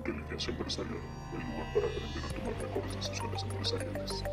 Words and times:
Inteligencia 0.00 0.50
Empresarial, 0.52 0.96
el 1.34 1.40
lugar 1.40 1.74
para 1.74 1.86
aprender 1.86 2.24
a 2.24 2.28
tomar 2.32 2.54
mejores 2.62 2.96
decisiones 2.96 3.42
empresariales. 3.42 4.24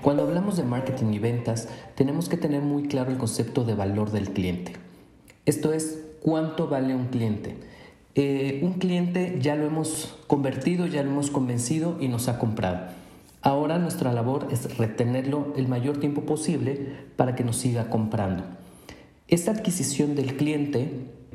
Cuando 0.00 0.22
hablamos 0.22 0.56
de 0.56 0.64
marketing 0.64 1.12
y 1.12 1.18
ventas, 1.18 1.68
tenemos 1.94 2.30
que 2.30 2.38
tener 2.38 2.62
muy 2.62 2.84
claro 2.84 3.10
el 3.10 3.18
concepto 3.18 3.64
de 3.64 3.74
valor 3.74 4.10
del 4.10 4.30
cliente. 4.30 4.72
Esto 5.44 5.74
es, 5.74 6.02
¿cuánto 6.22 6.68
vale 6.68 6.94
un 6.94 7.08
cliente? 7.08 7.58
Eh, 8.14 8.60
un 8.62 8.74
cliente 8.74 9.36
ya 9.42 9.56
lo 9.56 9.66
hemos 9.66 10.16
convertido, 10.26 10.86
ya 10.86 11.02
lo 11.02 11.10
hemos 11.10 11.30
convencido 11.30 11.98
y 12.00 12.08
nos 12.08 12.28
ha 12.28 12.38
comprado. 12.38 12.86
Ahora 13.42 13.76
nuestra 13.78 14.14
labor 14.14 14.48
es 14.50 14.78
retenerlo 14.78 15.52
el 15.56 15.68
mayor 15.68 16.00
tiempo 16.00 16.22
posible 16.22 16.96
para 17.16 17.34
que 17.36 17.44
nos 17.44 17.58
siga 17.58 17.90
comprando. 17.90 18.57
Esta 19.28 19.50
adquisición 19.50 20.14
del 20.14 20.36
cliente 20.36 20.90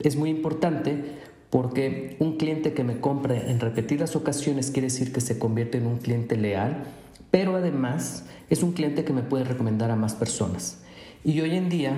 es 0.00 0.16
muy 0.16 0.30
importante 0.30 1.04
porque 1.50 2.16
un 2.18 2.38
cliente 2.38 2.72
que 2.72 2.82
me 2.82 2.98
compre 2.98 3.50
en 3.50 3.60
repetidas 3.60 4.16
ocasiones 4.16 4.70
quiere 4.70 4.88
decir 4.88 5.12
que 5.12 5.20
se 5.20 5.38
convierte 5.38 5.76
en 5.76 5.86
un 5.86 5.98
cliente 5.98 6.38
leal, 6.38 6.84
pero 7.30 7.56
además 7.56 8.24
es 8.48 8.62
un 8.62 8.72
cliente 8.72 9.04
que 9.04 9.12
me 9.12 9.22
puede 9.22 9.44
recomendar 9.44 9.90
a 9.90 9.96
más 9.96 10.14
personas. 10.14 10.82
Y 11.24 11.40
hoy 11.42 11.56
en 11.56 11.68
día 11.68 11.92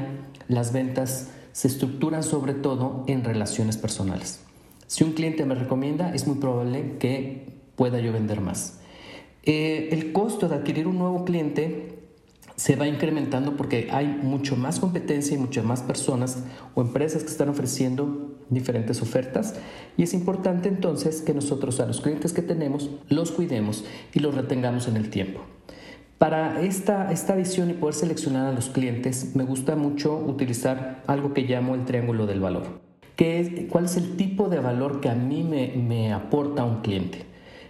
las 0.48 0.72
ventas 0.72 1.30
se 1.52 1.68
estructuran 1.68 2.24
sobre 2.24 2.54
todo 2.54 3.04
en 3.06 3.22
relaciones 3.22 3.76
personales. 3.76 4.40
Si 4.88 5.04
un 5.04 5.12
cliente 5.12 5.44
me 5.44 5.54
recomienda, 5.54 6.12
es 6.14 6.26
muy 6.26 6.38
probable 6.38 6.96
que 6.98 7.46
pueda 7.76 8.00
yo 8.00 8.12
vender 8.12 8.40
más. 8.40 8.80
Eh, 9.44 9.88
el 9.92 10.12
costo 10.12 10.48
de 10.48 10.56
adquirir 10.56 10.88
un 10.88 10.98
nuevo 10.98 11.24
cliente 11.24 11.96
se 12.56 12.74
va 12.74 12.88
incrementando 12.88 13.56
porque 13.56 13.88
hay 13.92 14.06
mucho 14.06 14.56
más 14.56 14.80
competencia 14.80 15.36
y 15.36 15.38
muchas 15.38 15.64
más 15.64 15.82
personas 15.82 16.42
o 16.74 16.80
empresas 16.80 17.22
que 17.22 17.28
están 17.28 17.50
ofreciendo 17.50 18.34
diferentes 18.48 19.02
ofertas 19.02 19.54
y 19.96 20.02
es 20.02 20.14
importante 20.14 20.68
entonces 20.68 21.20
que 21.20 21.34
nosotros 21.34 21.80
a 21.80 21.86
los 21.86 22.00
clientes 22.00 22.32
que 22.32 22.42
tenemos 22.42 22.90
los 23.08 23.30
cuidemos 23.30 23.84
y 24.14 24.20
los 24.20 24.34
retengamos 24.34 24.88
en 24.88 24.96
el 24.96 25.10
tiempo. 25.10 25.40
Para 26.18 26.62
esta, 26.62 27.12
esta 27.12 27.36
visión 27.36 27.68
y 27.68 27.74
poder 27.74 27.94
seleccionar 27.94 28.46
a 28.46 28.52
los 28.52 28.70
clientes 28.70 29.36
me 29.36 29.44
gusta 29.44 29.76
mucho 29.76 30.16
utilizar 30.16 31.02
algo 31.06 31.34
que 31.34 31.42
llamo 31.42 31.74
el 31.74 31.84
triángulo 31.84 32.26
del 32.26 32.40
valor. 32.40 32.80
¿Qué 33.16 33.40
es, 33.40 33.70
¿Cuál 33.70 33.84
es 33.84 33.98
el 33.98 34.16
tipo 34.16 34.48
de 34.48 34.60
valor 34.60 35.00
que 35.00 35.10
a 35.10 35.14
mí 35.14 35.42
me, 35.42 35.74
me 35.76 36.14
aporta 36.14 36.64
un 36.64 36.80
cliente? 36.80 37.24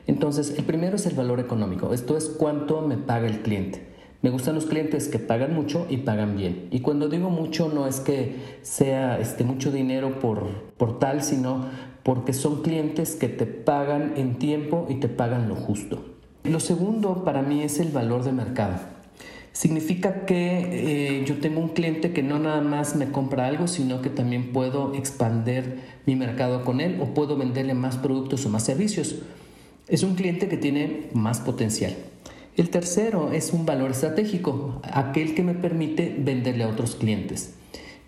Entonces, 0.06 0.54
el 0.56 0.64
primero 0.64 0.94
es 0.94 1.06
el 1.06 1.14
valor 1.16 1.40
económico, 1.40 1.92
esto 1.92 2.16
es 2.16 2.26
cuánto 2.28 2.82
me 2.82 2.96
paga 2.96 3.26
el 3.26 3.40
cliente. 3.42 3.95
Me 4.22 4.30
gustan 4.30 4.54
los 4.54 4.66
clientes 4.66 5.08
que 5.08 5.18
pagan 5.18 5.54
mucho 5.54 5.86
y 5.90 5.98
pagan 5.98 6.36
bien. 6.36 6.68
Y 6.70 6.80
cuando 6.80 7.08
digo 7.08 7.30
mucho 7.30 7.70
no 7.72 7.86
es 7.86 8.00
que 8.00 8.36
sea 8.62 9.18
este, 9.20 9.44
mucho 9.44 9.70
dinero 9.70 10.18
por, 10.18 10.48
por 10.76 10.98
tal, 10.98 11.22
sino 11.22 11.66
porque 12.02 12.32
son 12.32 12.62
clientes 12.62 13.16
que 13.16 13.28
te 13.28 13.46
pagan 13.46 14.14
en 14.16 14.36
tiempo 14.36 14.86
y 14.88 14.96
te 14.96 15.08
pagan 15.08 15.48
lo 15.48 15.56
justo. 15.56 16.04
Lo 16.44 16.60
segundo 16.60 17.24
para 17.24 17.42
mí 17.42 17.62
es 17.62 17.80
el 17.80 17.88
valor 17.88 18.22
de 18.24 18.32
mercado. 18.32 18.74
Significa 19.52 20.26
que 20.26 21.18
eh, 21.18 21.24
yo 21.24 21.38
tengo 21.38 21.60
un 21.60 21.70
cliente 21.70 22.12
que 22.12 22.22
no 22.22 22.38
nada 22.38 22.60
más 22.60 22.94
me 22.94 23.10
compra 23.10 23.46
algo, 23.46 23.66
sino 23.66 24.02
que 24.02 24.10
también 24.10 24.52
puedo 24.52 24.94
expandir 24.94 25.80
mi 26.04 26.14
mercado 26.14 26.62
con 26.62 26.80
él 26.80 26.98
o 27.00 27.14
puedo 27.14 27.36
venderle 27.36 27.72
más 27.72 27.96
productos 27.96 28.44
o 28.44 28.50
más 28.50 28.64
servicios. 28.64 29.16
Es 29.88 30.02
un 30.02 30.14
cliente 30.14 30.48
que 30.48 30.58
tiene 30.58 31.08
más 31.14 31.40
potencial. 31.40 31.96
El 32.56 32.70
tercero 32.70 33.32
es 33.32 33.52
un 33.52 33.66
valor 33.66 33.90
estratégico, 33.90 34.80
aquel 34.90 35.34
que 35.34 35.42
me 35.42 35.52
permite 35.52 36.16
venderle 36.18 36.64
a 36.64 36.68
otros 36.68 36.94
clientes. 36.94 37.52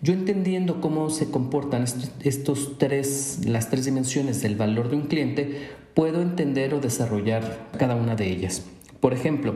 Yo 0.01 0.11
entendiendo 0.13 0.81
cómo 0.81 1.11
se 1.11 1.29
comportan 1.29 1.85
estos 2.23 2.79
tres, 2.79 3.41
las 3.45 3.69
tres 3.69 3.85
dimensiones 3.85 4.41
del 4.41 4.55
valor 4.55 4.89
de 4.89 4.95
un 4.95 5.03
cliente, 5.03 5.69
puedo 5.93 6.23
entender 6.23 6.73
o 6.73 6.79
desarrollar 6.79 7.67
cada 7.77 7.95
una 7.95 8.15
de 8.15 8.31
ellas. 8.31 8.65
Por 8.99 9.13
ejemplo, 9.13 9.53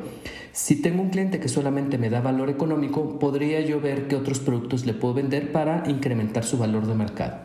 si 0.52 0.76
tengo 0.76 1.02
un 1.02 1.10
cliente 1.10 1.40
que 1.40 1.50
solamente 1.50 1.98
me 1.98 2.12
da 2.12 2.22
valor 2.22 2.52
económico, 2.52 3.18
podría 3.18 3.62
yo 3.62 3.82
ver 3.82 4.08
qué 4.08 4.16
otros 4.16 4.40
productos 4.40 4.86
le 4.86 4.94
puedo 4.94 5.16
vender 5.16 5.52
para 5.52 5.90
incrementar 5.90 6.44
su 6.44 6.60
valor 6.60 6.86
de 6.86 6.94
mercado. 6.94 7.38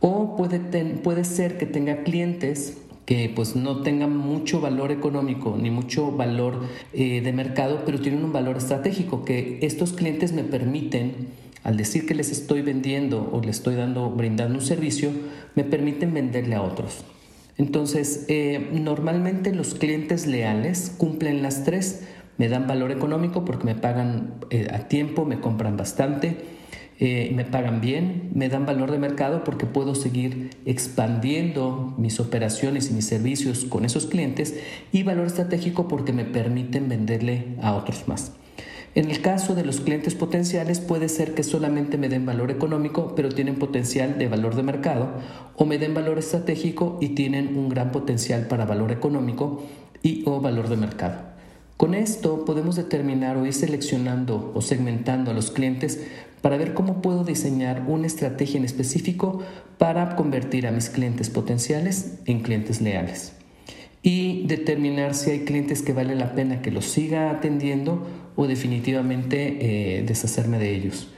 O 0.00 0.34
puede, 0.36 0.58
puede 0.58 1.22
ser 1.24 1.56
que 1.56 1.66
tenga 1.66 2.02
clientes 2.02 2.78
que 3.06 3.30
pues 3.34 3.54
no 3.54 3.82
tengan 3.82 4.16
mucho 4.16 4.60
valor 4.60 4.90
económico 4.90 5.56
ni 5.60 5.70
mucho 5.70 6.12
valor 6.12 6.62
eh, 6.92 7.20
de 7.20 7.32
mercado, 7.32 7.82
pero 7.84 8.00
tienen 8.00 8.24
un 8.24 8.32
valor 8.32 8.56
estratégico, 8.56 9.24
que 9.24 9.58
estos 9.62 9.92
clientes 9.92 10.32
me 10.32 10.42
permiten, 10.42 11.28
al 11.62 11.76
decir 11.76 12.06
que 12.06 12.14
les 12.14 12.30
estoy 12.30 12.62
vendiendo 12.62 13.30
o 13.32 13.40
les 13.40 13.56
estoy 13.56 13.74
dando, 13.74 14.10
brindando 14.10 14.58
un 14.58 14.64
servicio, 14.64 15.10
me 15.54 15.64
permiten 15.64 16.14
venderle 16.14 16.54
a 16.54 16.62
otros. 16.62 17.04
Entonces, 17.56 18.24
eh, 18.28 18.70
normalmente 18.72 19.54
los 19.54 19.74
clientes 19.74 20.26
leales 20.26 20.92
cumplen 20.96 21.42
las 21.42 21.64
tres, 21.64 22.02
me 22.36 22.48
dan 22.48 22.66
valor 22.66 22.90
económico 22.90 23.44
porque 23.44 23.64
me 23.64 23.74
pagan 23.74 24.34
eh, 24.50 24.66
a 24.72 24.88
tiempo, 24.88 25.24
me 25.24 25.40
compran 25.40 25.76
bastante, 25.76 26.36
eh, 27.00 27.32
me 27.34 27.44
pagan 27.44 27.80
bien, 27.80 28.30
me 28.34 28.48
dan 28.48 28.66
valor 28.66 28.90
de 28.92 28.98
mercado 28.98 29.42
porque 29.42 29.66
puedo 29.66 29.94
seguir 29.94 30.50
expandiendo 30.64 31.94
mis 31.98 32.20
operaciones 32.20 32.90
y 32.90 32.94
mis 32.94 33.06
servicios 33.06 33.64
con 33.64 33.84
esos 33.84 34.06
clientes 34.06 34.54
y 34.92 35.02
valor 35.02 35.26
estratégico 35.26 35.88
porque 35.88 36.12
me 36.12 36.24
permiten 36.24 36.88
venderle 36.88 37.56
a 37.60 37.74
otros 37.74 38.06
más. 38.06 38.32
En 38.94 39.10
el 39.10 39.20
caso 39.22 39.56
de 39.56 39.64
los 39.64 39.80
clientes 39.80 40.14
potenciales 40.14 40.78
puede 40.78 41.08
ser 41.08 41.34
que 41.34 41.42
solamente 41.42 41.98
me 41.98 42.08
den 42.08 42.26
valor 42.26 42.52
económico 42.52 43.14
pero 43.16 43.28
tienen 43.28 43.56
potencial 43.56 44.18
de 44.18 44.28
valor 44.28 44.54
de 44.54 44.62
mercado 44.62 45.08
o 45.56 45.64
me 45.64 45.78
den 45.78 45.94
valor 45.94 46.18
estratégico 46.18 46.98
y 47.00 47.08
tienen 47.10 47.58
un 47.58 47.68
gran 47.68 47.90
potencial 47.90 48.46
para 48.46 48.66
valor 48.66 48.92
económico 48.92 49.64
y 50.00 50.22
o 50.26 50.40
valor 50.40 50.68
de 50.68 50.76
mercado. 50.76 51.33
Con 51.76 51.94
esto 51.94 52.44
podemos 52.44 52.76
determinar 52.76 53.36
o 53.36 53.46
ir 53.46 53.52
seleccionando 53.52 54.52
o 54.54 54.62
segmentando 54.62 55.32
a 55.32 55.34
los 55.34 55.50
clientes 55.50 56.00
para 56.40 56.56
ver 56.56 56.72
cómo 56.72 57.02
puedo 57.02 57.24
diseñar 57.24 57.84
una 57.88 58.06
estrategia 58.06 58.58
en 58.58 58.64
específico 58.64 59.42
para 59.78 60.14
convertir 60.14 60.66
a 60.66 60.70
mis 60.70 60.88
clientes 60.88 61.30
potenciales 61.30 62.18
en 62.26 62.40
clientes 62.40 62.80
leales. 62.80 63.32
Y 64.02 64.46
determinar 64.46 65.14
si 65.14 65.30
hay 65.30 65.40
clientes 65.40 65.82
que 65.82 65.92
vale 65.92 66.14
la 66.14 66.34
pena 66.34 66.62
que 66.62 66.70
los 66.70 66.84
siga 66.84 67.30
atendiendo 67.30 68.06
o 68.36 68.46
definitivamente 68.46 69.98
eh, 69.98 70.02
deshacerme 70.02 70.58
de 70.58 70.74
ellos. 70.76 71.08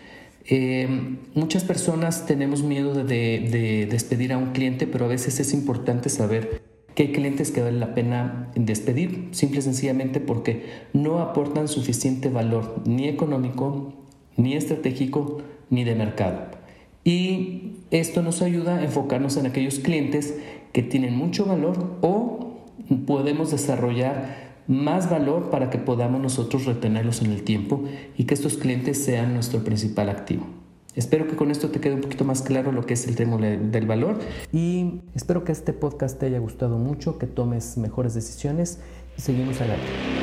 Eh, 0.48 0.88
muchas 1.34 1.64
personas 1.64 2.26
tenemos 2.26 2.62
miedo 2.62 2.94
de 2.94 3.88
despedir 3.90 4.32
a 4.32 4.38
un 4.38 4.52
cliente, 4.52 4.86
pero 4.86 5.04
a 5.04 5.08
veces 5.08 5.40
es 5.40 5.52
importante 5.52 6.08
saber 6.08 6.65
que 6.96 7.02
hay 7.02 7.12
clientes 7.12 7.50
que 7.50 7.60
vale 7.60 7.78
la 7.78 7.94
pena 7.94 8.50
despedir, 8.54 9.28
simple 9.32 9.58
y 9.58 9.62
sencillamente 9.62 10.18
porque 10.18 10.64
no 10.94 11.20
aportan 11.20 11.68
suficiente 11.68 12.30
valor 12.30 12.82
ni 12.86 13.06
económico, 13.06 13.92
ni 14.38 14.54
estratégico, 14.54 15.42
ni 15.68 15.84
de 15.84 15.94
mercado. 15.94 16.46
Y 17.04 17.74
esto 17.90 18.22
nos 18.22 18.40
ayuda 18.40 18.78
a 18.78 18.82
enfocarnos 18.82 19.36
en 19.36 19.44
aquellos 19.44 19.78
clientes 19.78 20.38
que 20.72 20.82
tienen 20.82 21.14
mucho 21.14 21.44
valor 21.44 21.98
o 22.00 22.62
podemos 23.06 23.50
desarrollar 23.50 24.64
más 24.66 25.10
valor 25.10 25.50
para 25.50 25.68
que 25.68 25.76
podamos 25.76 26.22
nosotros 26.22 26.64
retenerlos 26.64 27.20
en 27.20 27.30
el 27.30 27.42
tiempo 27.42 27.84
y 28.16 28.24
que 28.24 28.32
estos 28.32 28.56
clientes 28.56 29.04
sean 29.04 29.34
nuestro 29.34 29.62
principal 29.64 30.08
activo. 30.08 30.46
Espero 30.96 31.28
que 31.28 31.36
con 31.36 31.50
esto 31.50 31.68
te 31.68 31.78
quede 31.78 31.92
un 31.94 32.00
poquito 32.00 32.24
más 32.24 32.40
claro 32.40 32.72
lo 32.72 32.86
que 32.86 32.94
es 32.94 33.06
el 33.06 33.16
tema 33.16 33.36
del 33.36 33.86
valor 33.86 34.18
y 34.50 35.02
espero 35.14 35.44
que 35.44 35.52
este 35.52 35.74
podcast 35.74 36.18
te 36.18 36.24
haya 36.24 36.38
gustado 36.38 36.78
mucho, 36.78 37.18
que 37.18 37.26
tomes 37.26 37.76
mejores 37.76 38.14
decisiones 38.14 38.78
y 39.18 39.20
seguimos 39.20 39.60
adelante. 39.60 40.15